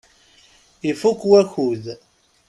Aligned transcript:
Ifukk 0.89 1.19
wakud. 1.31 1.83